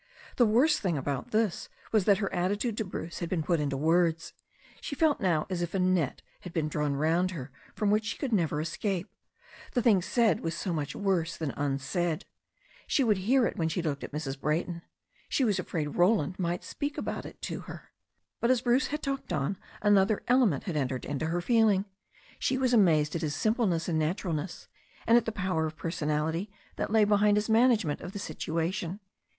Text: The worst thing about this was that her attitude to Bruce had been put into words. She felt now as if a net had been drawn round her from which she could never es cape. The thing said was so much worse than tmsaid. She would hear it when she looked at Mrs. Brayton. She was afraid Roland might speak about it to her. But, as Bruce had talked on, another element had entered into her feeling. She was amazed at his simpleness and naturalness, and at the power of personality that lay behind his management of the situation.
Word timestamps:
The 0.37 0.47
worst 0.47 0.79
thing 0.79 0.97
about 0.97 1.29
this 1.29 1.69
was 1.91 2.05
that 2.05 2.17
her 2.17 2.33
attitude 2.33 2.75
to 2.77 2.83
Bruce 2.83 3.19
had 3.19 3.29
been 3.29 3.43
put 3.43 3.59
into 3.59 3.77
words. 3.77 4.33
She 4.81 4.95
felt 4.95 5.19
now 5.19 5.45
as 5.47 5.61
if 5.61 5.75
a 5.75 5.79
net 5.79 6.23
had 6.39 6.53
been 6.53 6.67
drawn 6.67 6.95
round 6.95 7.29
her 7.29 7.51
from 7.75 7.91
which 7.91 8.05
she 8.05 8.17
could 8.17 8.33
never 8.33 8.59
es 8.59 8.75
cape. 8.77 9.11
The 9.73 9.81
thing 9.83 10.01
said 10.01 10.39
was 10.39 10.55
so 10.55 10.73
much 10.73 10.95
worse 10.95 11.37
than 11.37 11.51
tmsaid. 11.51 12.23
She 12.87 13.03
would 13.03 13.19
hear 13.19 13.45
it 13.45 13.57
when 13.57 13.69
she 13.69 13.83
looked 13.83 14.03
at 14.03 14.11
Mrs. 14.11 14.39
Brayton. 14.41 14.81
She 15.29 15.43
was 15.43 15.59
afraid 15.59 15.89
Roland 15.95 16.39
might 16.39 16.63
speak 16.63 16.97
about 16.97 17.27
it 17.27 17.39
to 17.43 17.59
her. 17.59 17.91
But, 18.39 18.49
as 18.49 18.61
Bruce 18.61 18.87
had 18.87 19.03
talked 19.03 19.31
on, 19.31 19.55
another 19.83 20.23
element 20.27 20.63
had 20.63 20.75
entered 20.75 21.05
into 21.05 21.27
her 21.27 21.41
feeling. 21.41 21.85
She 22.39 22.57
was 22.57 22.73
amazed 22.73 23.15
at 23.15 23.21
his 23.21 23.35
simpleness 23.35 23.87
and 23.87 23.99
naturalness, 23.99 24.67
and 25.05 25.15
at 25.15 25.25
the 25.25 25.31
power 25.31 25.67
of 25.67 25.77
personality 25.77 26.49
that 26.77 26.89
lay 26.89 27.03
behind 27.03 27.37
his 27.37 27.51
management 27.51 28.01
of 28.01 28.13
the 28.13 28.17
situation. 28.17 28.99